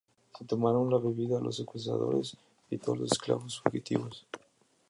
Se 0.35 0.43
tomaron 0.45 0.89
la 0.89 0.97
bebida 0.97 1.39
los 1.39 1.57
secuestradores 1.57 2.35
y 2.71 2.79
todos 2.79 2.97
los 3.01 3.11
esclavos 3.11 3.61
fugitivos. 3.61 4.25